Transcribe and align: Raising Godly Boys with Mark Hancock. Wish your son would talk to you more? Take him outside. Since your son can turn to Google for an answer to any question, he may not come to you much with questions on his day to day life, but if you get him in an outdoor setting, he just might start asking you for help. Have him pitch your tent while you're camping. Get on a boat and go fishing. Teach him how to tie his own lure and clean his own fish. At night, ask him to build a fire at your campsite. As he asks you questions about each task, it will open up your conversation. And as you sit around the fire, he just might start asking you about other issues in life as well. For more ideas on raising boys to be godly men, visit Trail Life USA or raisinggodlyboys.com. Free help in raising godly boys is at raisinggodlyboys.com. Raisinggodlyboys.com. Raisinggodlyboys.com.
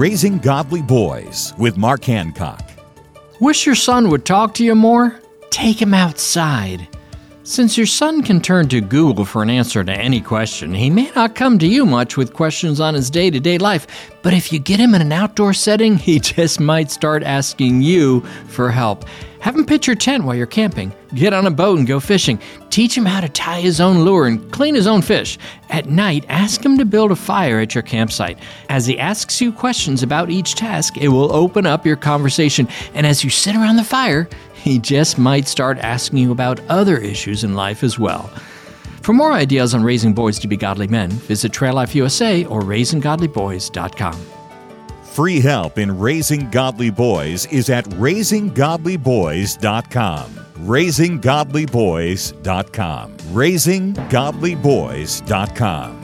Raising 0.00 0.38
Godly 0.38 0.80
Boys 0.80 1.52
with 1.58 1.76
Mark 1.76 2.04
Hancock. 2.04 2.62
Wish 3.38 3.66
your 3.66 3.74
son 3.74 4.08
would 4.08 4.24
talk 4.24 4.54
to 4.54 4.64
you 4.64 4.74
more? 4.74 5.20
Take 5.50 5.82
him 5.82 5.92
outside. 5.92 6.88
Since 7.42 7.78
your 7.78 7.86
son 7.86 8.22
can 8.22 8.42
turn 8.42 8.68
to 8.68 8.82
Google 8.82 9.24
for 9.24 9.42
an 9.42 9.48
answer 9.48 9.82
to 9.82 9.92
any 9.92 10.20
question, 10.20 10.74
he 10.74 10.90
may 10.90 11.10
not 11.16 11.34
come 11.34 11.58
to 11.58 11.66
you 11.66 11.86
much 11.86 12.18
with 12.18 12.34
questions 12.34 12.80
on 12.80 12.92
his 12.92 13.08
day 13.08 13.30
to 13.30 13.40
day 13.40 13.56
life, 13.56 13.86
but 14.20 14.34
if 14.34 14.52
you 14.52 14.58
get 14.58 14.78
him 14.78 14.94
in 14.94 15.00
an 15.00 15.10
outdoor 15.10 15.54
setting, 15.54 15.96
he 15.96 16.20
just 16.20 16.60
might 16.60 16.90
start 16.90 17.22
asking 17.22 17.80
you 17.80 18.20
for 18.48 18.70
help. 18.70 19.06
Have 19.40 19.56
him 19.56 19.64
pitch 19.64 19.86
your 19.86 19.96
tent 19.96 20.24
while 20.24 20.36
you're 20.36 20.46
camping. 20.46 20.92
Get 21.14 21.32
on 21.32 21.46
a 21.46 21.50
boat 21.50 21.78
and 21.78 21.88
go 21.88 21.98
fishing. 21.98 22.38
Teach 22.68 22.94
him 22.94 23.06
how 23.06 23.22
to 23.22 23.28
tie 23.30 23.60
his 23.60 23.80
own 23.80 24.04
lure 24.04 24.26
and 24.26 24.52
clean 24.52 24.74
his 24.74 24.86
own 24.86 25.00
fish. 25.00 25.38
At 25.70 25.88
night, 25.88 26.26
ask 26.28 26.62
him 26.62 26.76
to 26.76 26.84
build 26.84 27.10
a 27.10 27.16
fire 27.16 27.58
at 27.58 27.74
your 27.74 27.82
campsite. 27.82 28.38
As 28.68 28.84
he 28.84 28.98
asks 28.98 29.40
you 29.40 29.50
questions 29.50 30.02
about 30.02 30.28
each 30.28 30.56
task, 30.56 30.98
it 30.98 31.08
will 31.08 31.32
open 31.34 31.64
up 31.64 31.86
your 31.86 31.96
conversation. 31.96 32.68
And 32.92 33.06
as 33.06 33.24
you 33.24 33.30
sit 33.30 33.56
around 33.56 33.76
the 33.76 33.84
fire, 33.84 34.28
he 34.62 34.78
just 34.78 35.18
might 35.18 35.48
start 35.48 35.78
asking 35.78 36.18
you 36.18 36.32
about 36.32 36.60
other 36.68 36.98
issues 36.98 37.44
in 37.44 37.54
life 37.54 37.82
as 37.82 37.98
well. 37.98 38.30
For 39.02 39.12
more 39.12 39.32
ideas 39.32 39.74
on 39.74 39.82
raising 39.82 40.12
boys 40.12 40.38
to 40.40 40.48
be 40.48 40.56
godly 40.56 40.86
men, 40.86 41.10
visit 41.10 41.52
Trail 41.52 41.74
Life 41.74 41.94
USA 41.94 42.44
or 42.44 42.62
raisinggodlyboys.com. 42.62 44.20
Free 45.02 45.40
help 45.40 45.78
in 45.78 45.98
raising 45.98 46.50
godly 46.50 46.90
boys 46.90 47.46
is 47.46 47.70
at 47.70 47.86
raisinggodlyboys.com. 47.86 50.34
Raisinggodlyboys.com. 50.60 53.16
Raisinggodlyboys.com. 53.16 55.99